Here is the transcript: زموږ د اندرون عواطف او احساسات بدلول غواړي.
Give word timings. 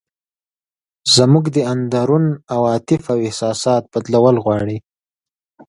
زموږ 1.15 1.45
د 1.55 1.57
اندرون 1.73 2.25
عواطف 2.55 3.01
او 3.13 3.17
احساسات 3.27 3.83
بدلول 3.93 4.35
غواړي. 4.45 4.77